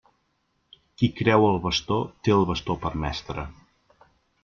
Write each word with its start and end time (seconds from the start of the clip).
Qui 1.01 1.09
creu 1.19 1.45
el 1.51 1.61
bastó, 1.67 2.01
té 2.25 2.37
el 2.39 2.49
bastó 2.53 2.81
per 2.87 2.97
mestre. 3.07 3.49